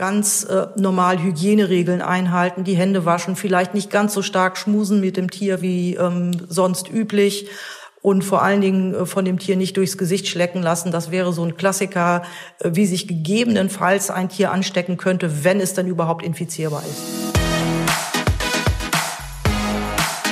[0.00, 5.18] ganz äh, normal Hygieneregeln einhalten, die Hände waschen, vielleicht nicht ganz so stark schmusen mit
[5.18, 7.50] dem Tier wie ähm, sonst üblich
[8.00, 10.90] und vor allen Dingen äh, von dem Tier nicht durchs Gesicht schlecken lassen.
[10.90, 12.22] Das wäre so ein Klassiker,
[12.60, 17.02] äh, wie sich gegebenenfalls ein Tier anstecken könnte, wenn es dann überhaupt infizierbar ist.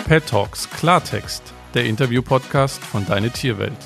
[0.06, 1.42] Pet Talks Klartext,
[1.74, 3.76] der Interview-Podcast von Deine Tierwelt.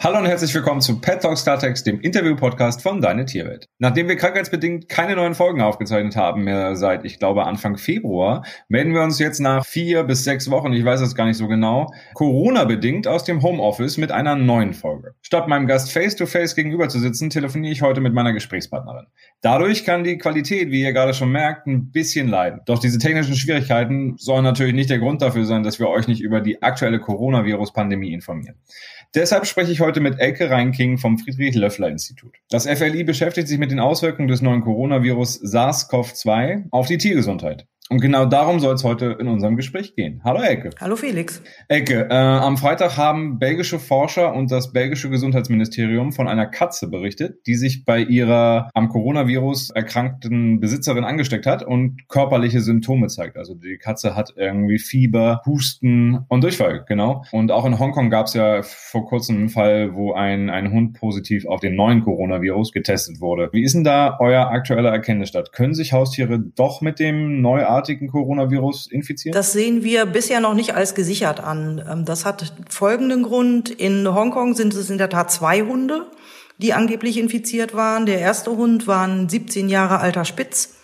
[0.00, 3.66] Hallo und herzlich willkommen zu Pet Talks Klartext, dem Interview-Podcast von Deine Tierwelt.
[3.78, 8.94] Nachdem wir krankheitsbedingt keine neuen Folgen aufgezeichnet haben mehr seit, ich glaube, Anfang Februar, melden
[8.94, 11.92] wir uns jetzt nach vier bis sechs Wochen, ich weiß es gar nicht so genau,
[12.14, 15.14] Corona-bedingt aus dem Homeoffice mit einer neuen Folge.
[15.20, 19.06] Statt meinem Gast face-to-face -face gegenüber zu sitzen, telefoniere ich heute mit meiner Gesprächspartnerin.
[19.40, 22.60] Dadurch kann die Qualität, wie ihr gerade schon merkt, ein bisschen leiden.
[22.66, 26.20] Doch diese technischen Schwierigkeiten sollen natürlich nicht der Grund dafür sein, dass wir euch nicht
[26.20, 28.60] über die aktuelle Coronavirus-Pandemie informieren.
[29.14, 32.34] Deshalb spreche ich heute mit Elke Reinking vom Friedrich-Löffler-Institut.
[32.50, 37.66] Das FLI beschäftigt sich mit den Auswirkungen des neuen Coronavirus SARS-CoV-2 auf die Tiergesundheit.
[37.90, 40.20] Und genau darum soll es heute in unserem Gespräch gehen.
[40.22, 40.70] Hallo Elke.
[40.78, 41.42] Hallo Felix.
[41.68, 47.46] Elke, äh, am Freitag haben belgische Forscher und das belgische Gesundheitsministerium von einer Katze berichtet,
[47.46, 53.38] die sich bei ihrer am Coronavirus erkrankten Besitzerin angesteckt hat und körperliche Symptome zeigt.
[53.38, 57.24] Also die Katze hat irgendwie Fieber, Husten und Durchfall, genau.
[57.32, 60.92] Und auch in Hongkong gab es ja vor kurzem einen Fall, wo ein, ein Hund
[60.92, 63.48] positiv auf den neuen Coronavirus getestet wurde.
[63.52, 65.52] Wie ist denn da euer aktueller Erkenntnisstand?
[65.52, 69.34] Können sich Haustiere doch mit dem neuartigen neuartigen Coronavirus infizieren?
[69.34, 71.82] Das sehen wir bisher noch nicht als gesichert an.
[71.88, 73.70] Ähm, das hat folgenden Grund.
[73.70, 76.06] In Hongkong sind es in der Tat zwei Hunde,
[76.58, 78.06] die angeblich infiziert waren.
[78.06, 80.76] Der erste Hund war ein 17 Jahre alter Spitz,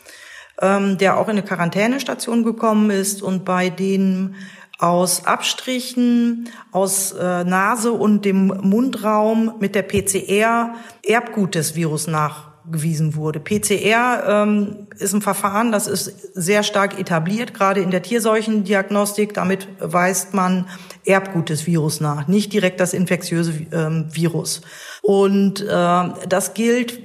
[0.61, 4.37] ähm, der auch in eine Quarantänestation gekommen ist und bei denen
[4.79, 12.54] aus Abstrichen, aus äh, Nase und dem Mundraum mit der PCR Erbgut des Virus nach
[12.71, 13.41] gewiesen wurde.
[13.41, 19.35] PCR ähm, ist ein Verfahren, das ist sehr stark etabliert, gerade in der Tierseuchendiagnostik.
[19.35, 20.67] Damit weist man
[21.05, 24.63] Erbgut des Virus nach, nicht direkt das infektiöse ähm, Virus.
[25.03, 27.01] Und äh, das gilt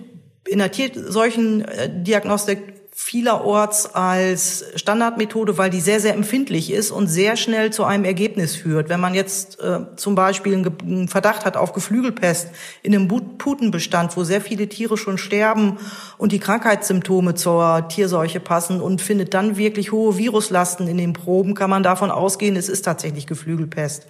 [0.48, 7.72] in der Tierseuchendiagnostik vielerorts als Standardmethode, weil die sehr, sehr empfindlich ist und sehr schnell
[7.72, 8.90] zu einem Ergebnis führt.
[8.90, 12.50] Wenn man jetzt äh, zum Beispiel einen Verdacht hat auf Geflügelpest
[12.84, 15.78] in einem Putenbestand, wo sehr viele Tiere schon sterben
[16.18, 21.56] und die Krankheitssymptome zur Tierseuche passen und findet dann wirklich hohe Viruslasten in den Proben,
[21.56, 24.08] kann man davon ausgehen, es ist tatsächlich Geflügelpest.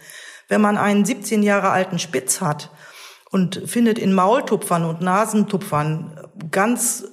[0.48, 2.72] Wenn man einen 17 Jahre alten Spitz hat
[3.30, 7.06] und findet in Maultupfern und Nasentupfern ganz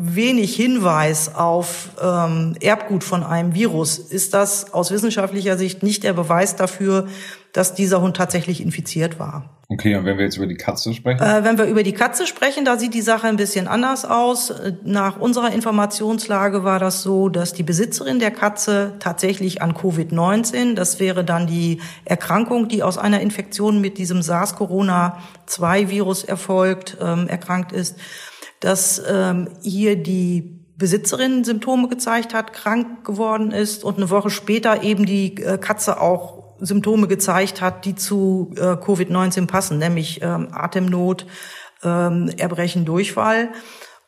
[0.00, 6.14] wenig Hinweis auf ähm, Erbgut von einem Virus, ist das aus wissenschaftlicher Sicht nicht der
[6.14, 7.06] Beweis dafür,
[7.52, 9.56] dass dieser Hund tatsächlich infiziert war.
[9.68, 11.22] Okay, und wenn wir jetzt über die Katze sprechen?
[11.22, 14.52] Äh, wenn wir über die Katze sprechen, da sieht die Sache ein bisschen anders aus.
[14.82, 20.98] Nach unserer Informationslage war das so, dass die Besitzerin der Katze tatsächlich an Covid-19, das
[20.98, 27.96] wäre dann die Erkrankung, die aus einer Infektion mit diesem SARS-Corona-2-Virus erfolgt, ähm, erkrankt ist
[28.60, 34.82] dass ähm, hier die Besitzerin Symptome gezeigt hat, krank geworden ist und eine Woche später
[34.82, 40.48] eben die äh, Katze auch Symptome gezeigt hat, die zu äh, Covid-19 passen, nämlich ähm,
[40.52, 41.26] Atemnot,
[41.82, 43.50] ähm, Erbrechen, Durchfall.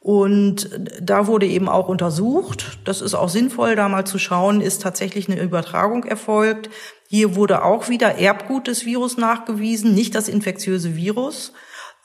[0.01, 0.69] Und
[1.01, 2.79] da wurde eben auch untersucht.
[2.85, 6.71] Das ist auch sinnvoll, da mal zu schauen, ist tatsächlich eine Übertragung erfolgt.
[7.09, 11.53] Hier wurde auch wieder Erbgut des Virus nachgewiesen, nicht das infektiöse Virus.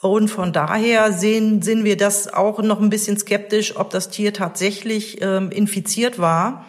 [0.02, 4.34] Und von daher sehen, sehen wir das auch noch ein bisschen skeptisch, ob das Tier
[4.34, 6.66] tatsächlich ähm, infiziert war.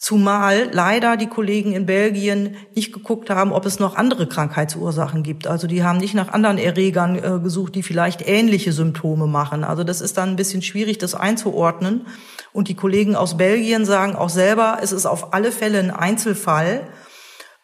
[0.00, 5.46] Zumal leider die Kollegen in Belgien nicht geguckt haben, ob es noch andere Krankheitsursachen gibt.
[5.46, 9.62] Also die haben nicht nach anderen Erregern äh, gesucht, die vielleicht ähnliche Symptome machen.
[9.62, 12.06] Also das ist dann ein bisschen schwierig, das einzuordnen.
[12.54, 16.86] Und die Kollegen aus Belgien sagen auch selber, es ist auf alle Fälle ein Einzelfall.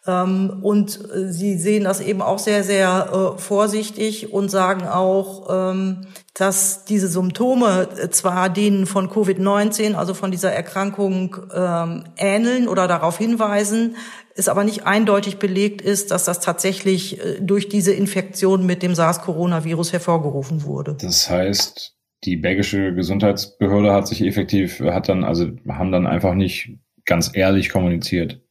[0.06, 5.48] Ähm, und äh, sie sehen das eben auch sehr, sehr äh, vorsichtig und sagen auch,
[5.50, 12.68] ähm, dass diese Symptome äh, zwar denen von Covid-19, also von dieser Erkrankung, ähm, ähneln
[12.68, 13.96] oder darauf hinweisen,
[14.34, 19.94] es aber nicht eindeutig belegt ist, dass das tatsächlich durch diese Infektion mit dem SARS-Coronavirus
[19.94, 20.94] hervorgerufen wurde.
[21.00, 26.76] Das heißt, die belgische Gesundheitsbehörde hat sich effektiv, hat dann, also haben dann einfach nicht
[27.06, 28.42] ganz ehrlich kommuniziert.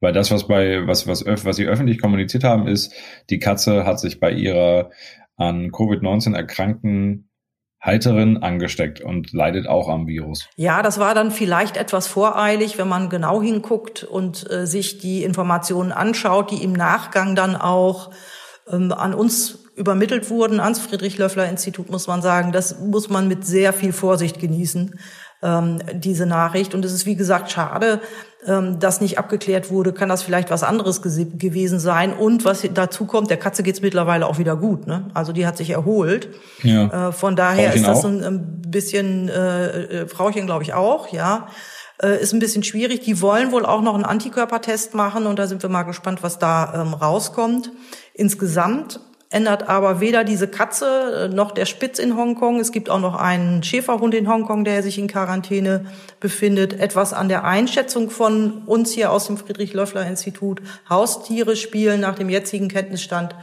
[0.00, 2.92] Weil das, was bei, was, was, was sie öffentlich kommuniziert haben, ist,
[3.28, 4.90] die Katze hat sich bei ihrer
[5.36, 7.30] an Covid-19 erkrankten
[7.80, 10.46] Halterin angesteckt und leidet auch am Virus.
[10.56, 15.24] Ja, das war dann vielleicht etwas voreilig, wenn man genau hinguckt und äh, sich die
[15.24, 18.10] Informationen anschaut, die im Nachgang dann auch
[18.70, 23.72] ähm, an uns übermittelt wurden ans Friedrich-Löffler-Institut, muss man sagen, das muss man mit sehr
[23.72, 24.98] viel Vorsicht genießen,
[25.42, 26.74] ähm, diese Nachricht.
[26.74, 28.02] Und es ist, wie gesagt, schade,
[28.46, 32.12] ähm, dass nicht abgeklärt wurde, kann das vielleicht was anderes gewesen sein.
[32.12, 34.86] Und was dazu kommt, der Katze geht's mittlerweile auch wieder gut.
[34.86, 35.10] Ne?
[35.14, 36.28] Also die hat sich erholt.
[36.62, 37.08] Ja.
[37.08, 41.12] Äh, von daher Frauchen ist das ein, ein bisschen, äh, äh Frauchen glaube ich auch,
[41.12, 41.48] ja
[42.02, 43.00] äh, ist ein bisschen schwierig.
[43.00, 46.38] Die wollen wohl auch noch einen Antikörpertest machen und da sind wir mal gespannt, was
[46.38, 47.70] da ähm, rauskommt.
[48.14, 52.58] Insgesamt ändert aber weder diese Katze äh, noch der Spitz in Hongkong.
[52.58, 55.86] Es gibt auch noch einen Schäferhund in Hongkong, der sich in Quarantäne
[56.18, 56.78] befindet.
[56.78, 60.60] Etwas an der Einschätzung von uns hier aus dem Friedrich-Löffler-Institut.
[60.88, 63.36] Haustiere spielen nach dem jetzigen Kenntnisstand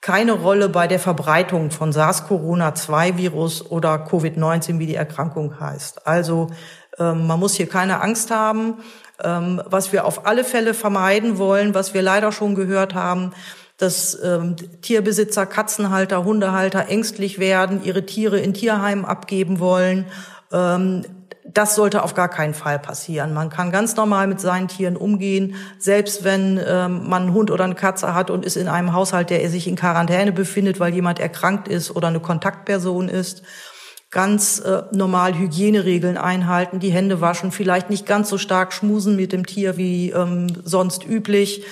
[0.00, 6.06] keine Rolle bei der Verbreitung von SARS-CoV-2-Virus oder Covid-19, wie die Erkrankung heißt.
[6.06, 6.50] Also
[6.98, 8.78] ähm, man muss hier keine Angst haben.
[9.22, 13.32] Ähm, was wir auf alle Fälle vermeiden wollen, was wir leider schon gehört haben,
[13.82, 20.06] dass ähm, Tierbesitzer, Katzenhalter, Hundehalter ängstlich werden, ihre Tiere in Tierheimen abgeben wollen.
[20.52, 21.04] Ähm,
[21.44, 23.34] das sollte auf gar keinen Fall passieren.
[23.34, 27.64] Man kann ganz normal mit seinen Tieren umgehen, selbst wenn ähm, man einen Hund oder
[27.64, 31.18] eine Katze hat und ist in einem Haushalt, der sich in Quarantäne befindet, weil jemand
[31.18, 33.42] erkrankt ist oder eine Kontaktperson ist.
[34.10, 39.32] Ganz äh, normal Hygieneregeln einhalten, die Hände waschen, vielleicht nicht ganz so stark schmusen mit
[39.32, 41.64] dem Tier wie ähm, sonst üblich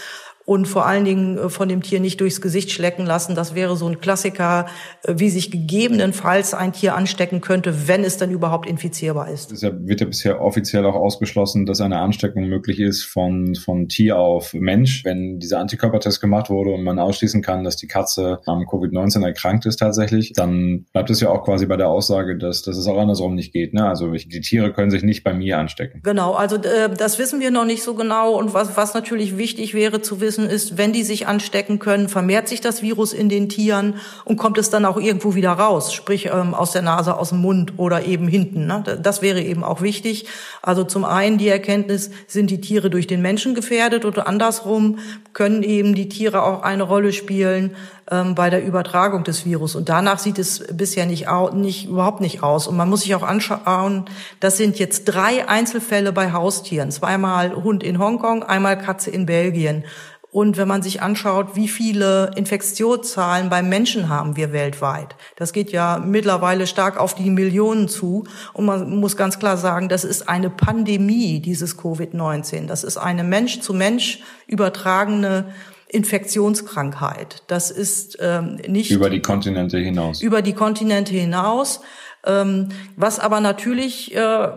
[0.45, 3.35] und vor allen Dingen äh, von dem Tier nicht durchs Gesicht schlecken lassen.
[3.35, 4.67] Das wäre so ein Klassiker,
[5.05, 9.53] äh, wie sich gegebenenfalls ein Tier anstecken könnte, wenn es dann überhaupt infizierbar ist.
[9.53, 14.19] Es wird ja bisher offiziell auch ausgeschlossen, dass eine Ansteckung möglich ist von, von Tier
[14.19, 15.05] auf Mensch.
[15.05, 19.67] Wenn dieser Antikörpertest gemacht wurde und man ausschließen kann, dass die Katze am Covid-19 erkrankt
[19.67, 22.99] ist tatsächlich, dann bleibt es ja auch quasi bei der Aussage, dass, dass es auch
[22.99, 23.75] andersrum nicht geht.
[23.75, 23.87] Ne?
[23.87, 26.01] Also die Tiere können sich nicht bei mir anstecken.
[26.03, 28.37] Genau, also äh, das wissen wir noch nicht so genau.
[28.37, 32.09] Und was, was natürlich wichtig wäre zu wissen, wissen ist, wenn die sich anstecken können,
[32.09, 33.95] vermehrt sich das Virus in den Tieren
[34.25, 37.39] und kommt es dann auch irgendwo wieder raus, sprich ähm, aus der Nase, aus dem
[37.39, 38.67] Mund oder eben hinten.
[38.67, 38.83] Ne?
[39.03, 40.27] Das wäre eben auch wichtig.
[40.63, 44.99] Also zum einen die Erkenntnis, sind die Tiere durch den Menschen gefährdet oder andersrum
[45.33, 47.77] können eben die Tiere auch eine Rolle spielen
[48.11, 49.75] ähm, bei der Übertragung des Virus.
[49.75, 52.67] Und danach sieht es bisher nicht, nicht, überhaupt nicht aus.
[52.67, 54.07] Und man muss sich auch anschauen,
[54.41, 56.91] das sind jetzt drei Einzelfälle bei Haustieren.
[56.91, 59.85] Zweimal Hund in Hongkong, einmal Katze in Belgien.
[60.33, 65.73] Und wenn man sich anschaut, wie viele Infektionszahlen beim Menschen haben wir weltweit, das geht
[65.73, 68.25] ja mittlerweile stark auf die Millionen zu.
[68.53, 72.67] Und man muss ganz klar sagen, das ist eine Pandemie, dieses Covid-19.
[72.67, 75.47] Das ist eine Mensch zu Mensch übertragene
[75.91, 77.43] Infektionskrankheit.
[77.47, 80.23] Das ist ähm, nicht über die Kontinente hinaus.
[80.23, 81.81] Über die Kontinente hinaus.
[82.25, 84.49] Ähm, was aber natürlich äh,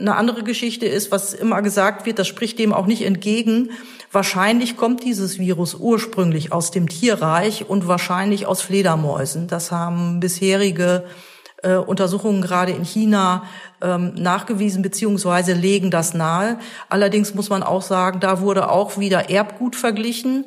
[0.00, 3.70] eine andere Geschichte ist, was immer gesagt wird, das spricht dem auch nicht entgegen.
[4.12, 9.46] Wahrscheinlich kommt dieses Virus ursprünglich aus dem Tierreich und wahrscheinlich aus Fledermäusen.
[9.46, 11.04] Das haben bisherige
[11.62, 13.44] äh, Untersuchungen gerade in China
[13.82, 16.58] ähm, nachgewiesen beziehungsweise legen das nahe.
[16.88, 20.46] Allerdings muss man auch sagen, da wurde auch wieder Erbgut verglichen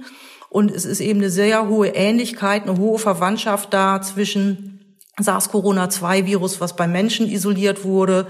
[0.50, 6.75] und es ist eben eine sehr hohe Ähnlichkeit, eine hohe Verwandtschaft da zwischen SARS-CoV-2-Virus, was
[6.75, 8.27] bei Menschen isoliert wurde,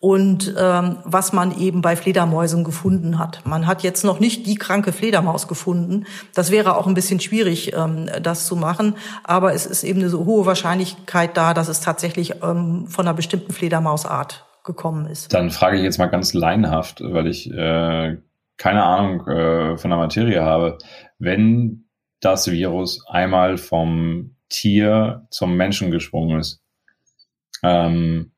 [0.00, 3.44] und ähm, was man eben bei Fledermäusen gefunden hat.
[3.44, 6.06] Man hat jetzt noch nicht die kranke Fledermaus gefunden.
[6.34, 8.94] Das wäre auch ein bisschen schwierig, ähm, das zu machen.
[9.24, 13.14] Aber es ist eben eine so hohe Wahrscheinlichkeit da, dass es tatsächlich ähm, von einer
[13.14, 15.34] bestimmten Fledermausart gekommen ist.
[15.34, 18.18] Dann frage ich jetzt mal ganz leinhaft, weil ich äh,
[18.56, 20.78] keine Ahnung äh, von der Materie habe.
[21.18, 21.88] Wenn
[22.20, 26.62] das Virus einmal vom Tier zum Menschen gesprungen ist,
[27.62, 28.32] ähm,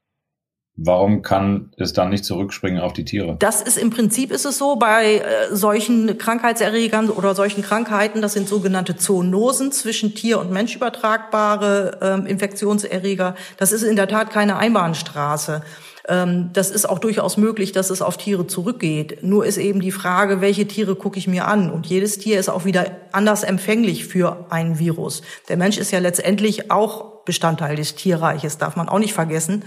[0.83, 3.37] Warum kann es dann nicht zurückspringen auf die Tiere?
[3.39, 8.33] Das ist im Prinzip ist es so bei äh, solchen Krankheitserregern oder solchen Krankheiten, das
[8.33, 13.35] sind sogenannte Zoonosen zwischen Tier und Mensch übertragbare äh, Infektionserreger.
[13.59, 15.61] Das ist in der Tat keine Einbahnstraße.
[16.09, 19.23] Ähm, das ist auch durchaus möglich, dass es auf Tiere zurückgeht.
[19.23, 21.71] Nur ist eben die Frage, welche Tiere gucke ich mir an?
[21.71, 25.21] Und jedes Tier ist auch wieder anders empfänglich für ein Virus.
[25.51, 29.63] Der Mensch ist ja letztendlich auch Bestandteil des Tierreiches, darf man auch nicht vergessen.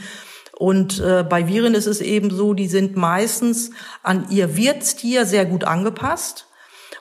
[0.56, 3.72] Und äh, bei Viren ist es eben so, die sind meistens
[4.04, 6.48] an ihr Wirtstier sehr gut angepasst.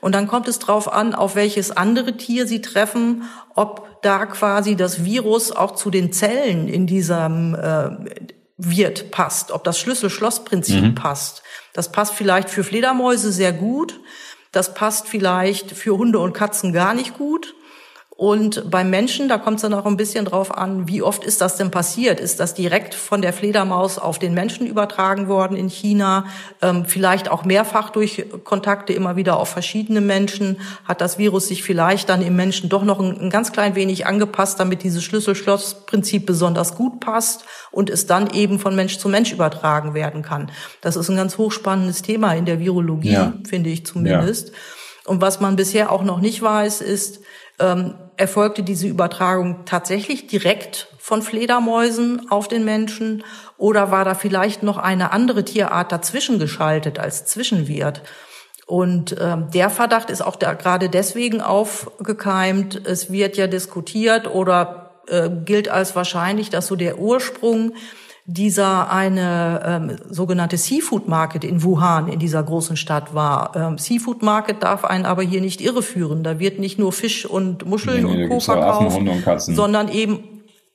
[0.00, 4.74] Und dann kommt es darauf an, auf welches andere Tier sie treffen, ob da quasi
[4.74, 7.90] das Virus auch zu den Zellen in diesem äh,
[8.56, 10.94] Wirt passt, ob das Schlüssel-Schloss-Prinzip mhm.
[10.94, 11.42] passt.
[11.72, 14.00] Das passt vielleicht für Fledermäuse sehr gut.
[14.50, 17.54] Das passt vielleicht für Hunde und Katzen gar nicht gut.
[18.14, 21.40] Und beim Menschen, da kommt es dann auch ein bisschen drauf an, wie oft ist
[21.40, 22.20] das denn passiert?
[22.20, 26.26] Ist das direkt von der Fledermaus auf den Menschen übertragen worden in China?
[26.60, 30.60] Ähm, vielleicht auch mehrfach durch Kontakte immer wieder auf verschiedene Menschen?
[30.84, 34.06] Hat das Virus sich vielleicht dann im Menschen doch noch ein, ein ganz klein wenig
[34.06, 39.32] angepasst, damit dieses Schlüssel-Schloss-Prinzip besonders gut passt und es dann eben von Mensch zu Mensch
[39.32, 40.50] übertragen werden kann?
[40.82, 43.32] Das ist ein ganz hochspannendes Thema in der Virologie, ja.
[43.48, 44.48] finde ich zumindest.
[44.48, 44.54] Ja.
[45.06, 47.22] Und was man bisher auch noch nicht weiß, ist,
[47.62, 53.24] ähm, erfolgte diese Übertragung tatsächlich direkt von Fledermäusen auf den Menschen
[53.56, 58.02] oder war da vielleicht noch eine andere Tierart dazwischen geschaltet als Zwischenwirt?
[58.66, 62.86] Und ähm, der Verdacht ist auch da gerade deswegen aufgekeimt.
[62.86, 67.74] Es wird ja diskutiert oder äh, gilt als wahrscheinlich, dass so der Ursprung
[68.24, 73.56] dieser eine ähm, sogenannte Seafood Market in Wuhan, in dieser großen Stadt war.
[73.56, 76.22] Ähm, Seafood Market darf einen aber hier nicht irreführen.
[76.22, 78.40] Da wird nicht nur Fisch und Muscheln nee, nee, und Co.
[78.40, 80.28] verkauft, und sondern eben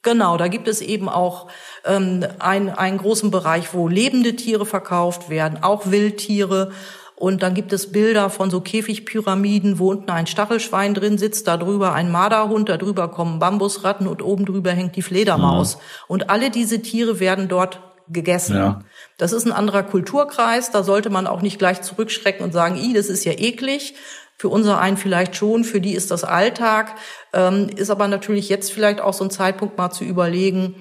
[0.03, 1.47] Genau, da gibt es eben auch
[1.83, 6.71] ähm, ein, einen großen Bereich, wo lebende Tiere verkauft werden, auch Wildtiere.
[7.19, 11.57] Und dann gibt es Bilder von so Käfigpyramiden, wo unten ein Stachelschwein drin sitzt, da
[11.57, 15.77] drüber ein Marderhund, da drüber kommen Bambusratten und oben drüber hängt die Fledermaus.
[15.77, 15.81] Mhm.
[16.09, 18.55] Und alle diese Tiere werden dort gegessen.
[18.55, 18.81] Ja.
[19.17, 22.93] Das ist ein anderer Kulturkreis, da sollte man auch nicht gleich zurückschrecken und sagen, i,
[22.93, 23.95] das ist ja eklig.
[24.39, 26.93] Für unser einen vielleicht schon, für die ist das Alltag.
[27.33, 30.75] Ähm, ist aber natürlich jetzt vielleicht auch so ein Zeitpunkt mal zu überlegen,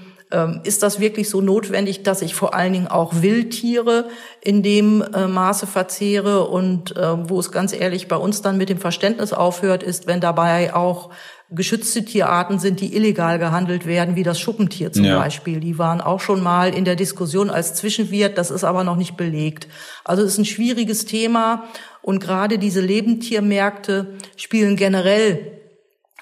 [0.65, 4.09] ist das wirklich so notwendig, dass ich vor allen Dingen auch Wildtiere
[4.41, 6.49] in dem äh, Maße verzehre?
[6.49, 10.21] Und äh, wo es ganz ehrlich bei uns dann mit dem Verständnis aufhört, ist, wenn
[10.21, 11.11] dabei auch
[11.51, 15.19] geschützte Tierarten sind, die illegal gehandelt werden, wie das Schuppentier zum ja.
[15.19, 15.61] Beispiel.
[15.61, 19.17] Die waren auch schon mal in der Diskussion als Zwischenwirt, das ist aber noch nicht
[19.17, 19.69] belegt.
[20.05, 21.65] Also es ist ein schwieriges Thema
[22.03, 25.53] und gerade diese Lebendtiermärkte spielen generell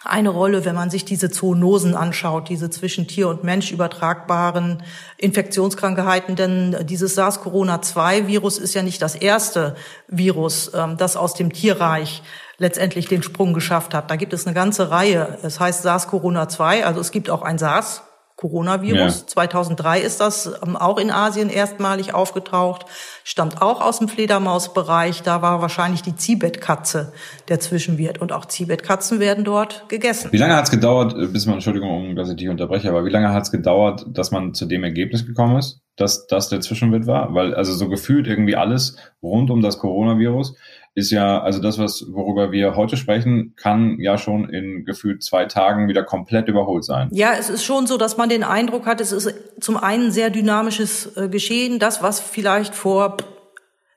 [0.04, 4.82] eine Rolle, wenn man sich diese Zoonosen anschaut, diese zwischen Tier und Mensch übertragbaren
[5.16, 6.37] Infektionskrankheiten.
[6.37, 9.76] Denn dieses SARS-CoV-2-Virus ist ja nicht das erste
[10.08, 12.23] Virus, ähm, das aus dem Tierreich
[12.58, 14.11] letztendlich den Sprung geschafft hat.
[14.11, 15.38] Da gibt es eine ganze Reihe.
[15.42, 18.02] Es heißt SARS-CoV-2, also es gibt auch ein SARS,
[18.44, 19.20] Coronavirus.
[19.20, 19.26] Ja.
[19.26, 22.84] 2003 ist das ähm, auch in Asien erstmalig aufgetaucht,
[23.24, 25.22] stammt auch aus dem Fledermausbereich.
[25.22, 27.14] Da war wahrscheinlich die Zibet-Katze
[27.48, 30.30] der Zwischenwirt und auch Zibet-Katzen werden dort gegessen.
[30.30, 33.10] Wie lange hat es gedauert, äh, bis man, Entschuldigung, dass ich dich unterbreche, aber wie
[33.10, 37.06] lange hat es gedauert, dass man zu dem Ergebnis gekommen ist, dass das der Zwischenwirt
[37.06, 37.32] war?
[37.32, 40.54] Weil also so gefühlt irgendwie alles rund um das Coronavirus
[40.94, 45.44] ist ja, also das, was, worüber wir heute sprechen, kann ja schon in gefühlt zwei
[45.46, 47.08] Tagen wieder komplett überholt sein.
[47.12, 50.30] Ja, es ist schon so, dass man den Eindruck hat, es ist zum einen sehr
[50.30, 51.80] dynamisches äh, Geschehen.
[51.80, 53.16] Das, was vielleicht vor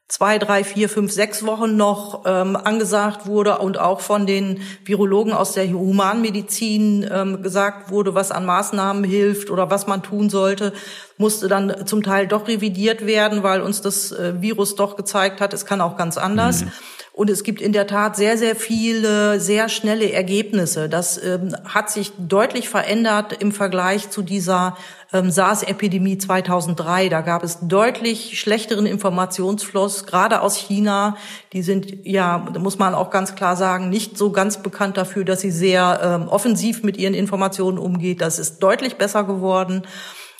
[0.07, 5.33] zwei, drei, vier, fünf, sechs Wochen noch ähm, angesagt wurde und auch von den Virologen
[5.33, 10.71] aus der Humanmedizin ähm, gesagt wurde, was an Maßnahmen hilft oder was man tun sollte,
[11.17, 15.53] musste dann zum Teil doch revidiert werden, weil uns das äh, Virus doch gezeigt hat,
[15.53, 16.63] es kann auch ganz anders.
[16.63, 16.71] Mhm.
[17.17, 20.87] Und es gibt in der Tat sehr, sehr viele, sehr schnelle Ergebnisse.
[20.87, 24.77] Das ähm, hat sich deutlich verändert im Vergleich zu dieser
[25.11, 27.09] ähm, SARS-Epidemie 2003.
[27.09, 31.17] Da gab es deutlich schlechteren Informationsfluss, gerade aus China.
[31.53, 35.41] Die sind, ja, muss man auch ganz klar sagen, nicht so ganz bekannt dafür, dass
[35.41, 38.21] sie sehr ähm, offensiv mit ihren Informationen umgeht.
[38.21, 39.87] Das ist deutlich besser geworden.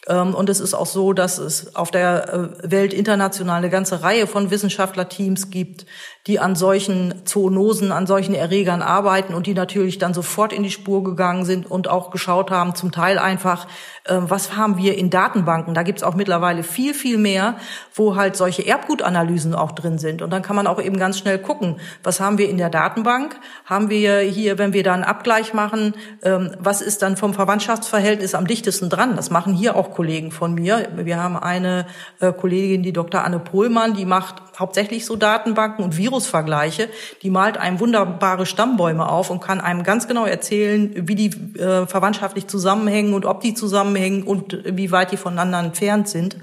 [0.07, 4.03] Ähm, und es ist auch so, dass es auf der äh, Welt international eine ganze
[4.03, 5.85] Reihe von Wissenschaftlerteams gibt,
[6.27, 10.69] die an solchen Zoonosen, an solchen Erregern arbeiten und die natürlich dann sofort in die
[10.69, 13.65] Spur gegangen sind und auch geschaut haben, zum Teil einfach,
[14.03, 15.73] äh, was haben wir in Datenbanken.
[15.73, 17.55] Da gibt's auch mittlerweile viel, viel mehr,
[17.95, 20.21] wo halt solche Erbgutanalysen auch drin sind.
[20.21, 23.37] Und dann kann man auch eben ganz schnell gucken, was haben wir in der Datenbank?
[23.63, 25.93] Haben wir hier, wenn wir da einen Abgleich machen,
[26.23, 29.15] ähm, was ist dann vom Verwandtschaftsverhältnis am dichtesten dran?
[29.15, 30.89] Das machen hier auch Kollegen von mir.
[30.97, 31.85] Wir haben eine
[32.19, 33.23] äh, Kollegin, die Dr.
[33.23, 36.89] Anne Pohlmann, die macht hauptsächlich so Datenbanken und Virusvergleiche.
[37.21, 41.85] Die malt einem wunderbare Stammbäume auf und kann einem ganz genau erzählen, wie die äh,
[41.85, 46.37] verwandtschaftlich zusammenhängen und ob die zusammenhängen und wie weit die voneinander entfernt sind.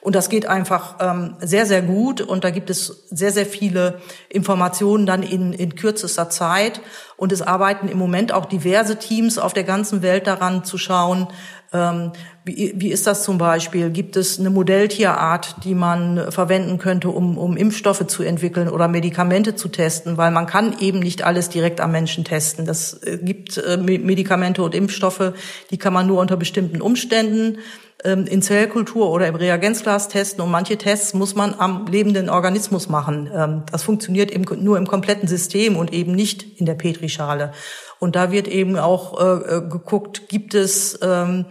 [0.00, 2.20] Und das geht einfach ähm, sehr, sehr gut.
[2.20, 6.80] Und da gibt es sehr, sehr viele Informationen dann in, in kürzester Zeit.
[7.16, 11.26] Und es arbeiten im Moment auch diverse Teams auf der ganzen Welt daran zu schauen,
[11.72, 12.12] ähm,
[12.46, 13.90] wie, wie ist das zum Beispiel?
[13.90, 19.56] Gibt es eine Modelltierart, die man verwenden könnte, um, um Impfstoffe zu entwickeln oder Medikamente
[19.56, 20.16] zu testen?
[20.16, 22.64] Weil man kann eben nicht alles direkt am Menschen testen.
[22.64, 25.32] Das äh, gibt äh, Medikamente und Impfstoffe,
[25.72, 27.58] die kann man nur unter bestimmten Umständen
[28.04, 32.88] ähm, in Zellkultur oder im Reagenzglas testen und manche Tests muss man am lebenden Organismus
[32.88, 33.28] machen.
[33.34, 37.50] Ähm, das funktioniert eben nur im kompletten System und eben nicht in der Petrischale.
[37.98, 41.46] Und da wird eben auch äh, geguckt, gibt es ähm,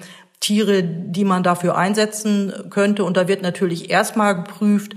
[0.45, 3.03] Tiere, die man dafür einsetzen könnte.
[3.03, 4.95] Und da wird natürlich erstmal geprüft,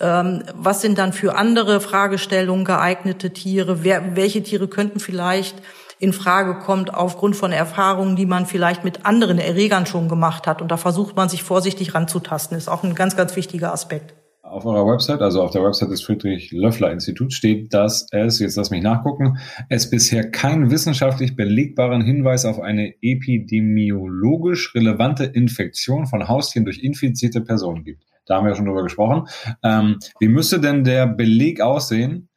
[0.00, 3.84] ähm, was sind dann für andere Fragestellungen geeignete Tiere?
[3.84, 5.54] Welche Tiere könnten vielleicht
[6.00, 10.62] in Frage kommt aufgrund von Erfahrungen, die man vielleicht mit anderen Erregern schon gemacht hat.
[10.62, 12.56] Und da versucht man sich vorsichtig ranzutasten.
[12.56, 14.14] Ist auch ein ganz, ganz wichtiger Aspekt.
[14.50, 18.82] Auf eurer Website, also auf der Website des Friedrich-Löffler-Instituts steht, dass es, jetzt lass mich
[18.82, 19.38] nachgucken,
[19.68, 27.42] es bisher keinen wissenschaftlich belegbaren Hinweis auf eine epidemiologisch relevante Infektion von Haustieren durch infizierte
[27.42, 28.04] Personen gibt.
[28.26, 29.28] Da haben wir ja schon drüber gesprochen.
[29.62, 32.28] Ähm, wie müsste denn der Beleg aussehen,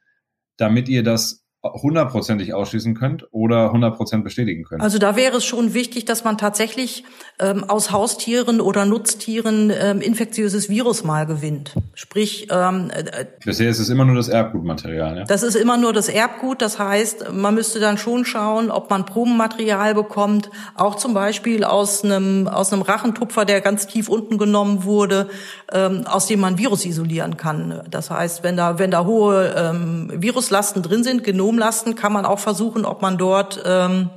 [0.56, 4.82] damit ihr das hundertprozentig ausschließen könnt oder hundertprozent bestätigen könnt?
[4.82, 7.04] Also da wäre es schon wichtig, dass man tatsächlich
[7.38, 11.74] ähm, aus Haustieren oder Nutztieren ähm, infektiöses Virus mal gewinnt.
[11.94, 15.18] Sprich, ähm, äh, bisher ist es immer nur das Erbgutmaterial.
[15.18, 15.24] Ja?
[15.24, 16.62] Das ist immer nur das Erbgut.
[16.62, 22.04] Das heißt, man müsste dann schon schauen, ob man Probenmaterial bekommt, auch zum Beispiel aus
[22.04, 25.28] einem aus einem Rachentupfer, der ganz tief unten genommen wurde,
[25.72, 27.82] ähm, aus dem man Virus isolieren kann.
[27.88, 32.24] Das heißt, wenn da wenn da hohe ähm, Viruslasten drin sind, Genom Genomlasten kann man
[32.24, 34.08] auch versuchen, ob man dort ähm,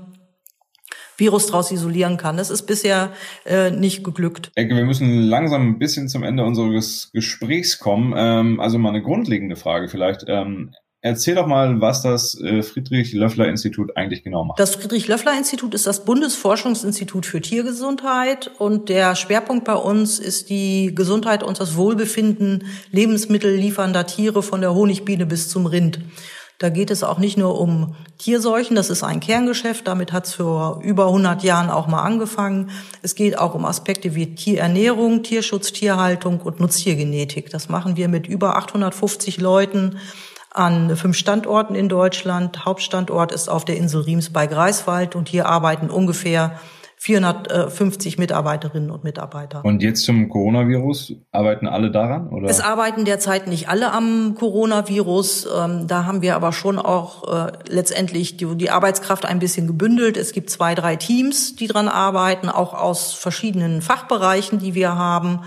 [1.18, 2.38] Virus daraus isolieren kann.
[2.38, 3.12] Das ist bisher
[3.46, 4.52] äh, nicht geglückt.
[4.56, 8.14] Ecke, wir müssen langsam ein bisschen zum Ende unseres Gesprächs kommen.
[8.16, 10.26] Ähm, also mal eine grundlegende Frage vielleicht.
[10.28, 14.60] Ähm, Erzähl doch mal, was das äh, Friedrich-Löffler-Institut eigentlich genau macht.
[14.60, 21.44] Das Friedrich-Löffler-Institut ist das Bundesforschungsinstitut für Tiergesundheit und der Schwerpunkt bei uns ist die Gesundheit
[21.44, 26.00] und das Wohlbefinden lebensmittelliefernder Tiere von der Honigbiene bis zum Rind.
[26.58, 30.36] Da geht es auch nicht nur um Tierseuchen, das ist ein Kerngeschäft, damit hat es
[30.36, 32.72] vor über 100 Jahren auch mal angefangen.
[33.02, 37.50] Es geht auch um Aspekte wie Tierernährung, Tierschutz, Tierhaltung und Nutztiergenetik.
[37.50, 39.98] Das machen wir mit über 850 Leuten
[40.50, 42.64] an fünf Standorten in Deutschland.
[42.64, 46.58] Hauptstandort ist auf der Insel Riems bei Greifswald und hier arbeiten ungefähr
[47.06, 49.64] 450 Mitarbeiterinnen und Mitarbeiter.
[49.64, 52.30] Und jetzt zum Coronavirus, arbeiten alle daran?
[52.30, 52.50] Oder?
[52.50, 55.48] Es arbeiten derzeit nicht alle am Coronavirus.
[55.56, 60.18] Ähm, da haben wir aber schon auch äh, letztendlich die, Arbeitskraft ein bisschen gebündelt.
[60.18, 65.42] Es gibt zwei, drei Teams, die dran arbeiten, auch aus verschiedenen Fachbereichen, die wir haben,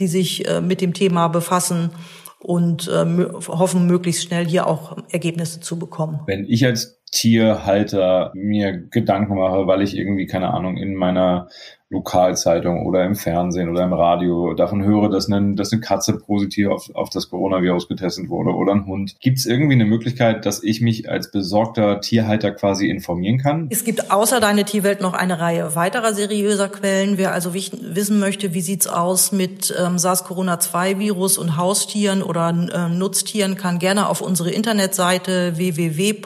[0.00, 1.90] die sich äh, mit dem Thema befassen
[2.38, 3.04] und äh,
[3.48, 6.20] hoffen, möglichst schnell hier auch Ergebnisse zu bekommen.
[6.24, 11.48] Wenn ich als Tierhalter mir Gedanken mache, weil ich irgendwie, keine Ahnung, in meiner
[11.92, 16.68] Lokalzeitung oder im Fernsehen oder im Radio davon höre, dass eine, dass eine Katze positiv
[16.68, 19.16] auf, auf das Coronavirus getestet wurde oder ein Hund.
[19.20, 23.68] Gibt es irgendwie eine Möglichkeit, dass ich mich als besorgter Tierhalter quasi informieren kann?
[23.70, 27.18] Es gibt außer Deine Tierwelt noch eine Reihe weiterer seriöser Quellen.
[27.18, 33.56] Wer also wissen möchte, wie sieht's aus mit ähm, SARS-CoV-2-Virus und Haustieren oder äh, Nutztieren,
[33.56, 36.24] kann gerne auf unsere Internetseite www.fli.de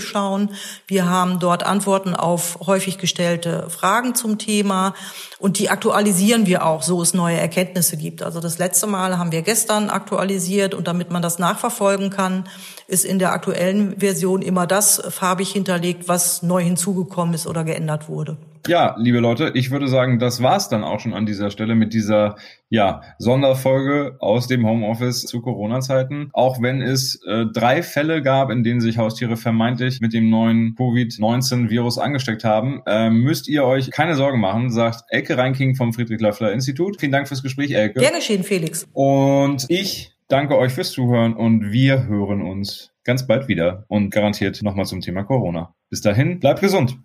[0.00, 0.50] schauen.
[0.86, 4.94] Wir haben dort Antworten auf häufig gestellte Fragen zum Thema
[5.38, 8.22] und die aktualisieren wir auch, so es neue Erkenntnisse gibt.
[8.22, 12.48] Also das letzte Mal haben wir gestern aktualisiert und damit man das nachverfolgen kann,
[12.86, 18.08] ist in der aktuellen Version immer das farbig hinterlegt, was neu hinzugekommen ist oder geändert
[18.08, 18.36] wurde.
[18.68, 21.94] Ja, liebe Leute, ich würde sagen, das war's dann auch schon an dieser Stelle mit
[21.94, 22.36] dieser
[22.68, 26.28] ja, Sonderfolge aus dem Homeoffice zu Corona-Zeiten.
[26.34, 30.74] Auch wenn es äh, drei Fälle gab, in denen sich Haustiere vermeintlich mit dem neuen
[30.76, 37.00] Covid-19-Virus angesteckt haben, äh, müsst ihr euch keine Sorgen machen, sagt Elke Reinking vom Friedrich-Löffler-Institut.
[37.00, 38.00] Vielen Dank fürs Gespräch, Elke.
[38.00, 38.86] Gern geschehen, Felix.
[38.92, 44.62] Und ich danke euch fürs Zuhören und wir hören uns ganz bald wieder und garantiert
[44.62, 45.74] nochmal zum Thema Corona.
[45.88, 46.98] Bis dahin, bleibt gesund.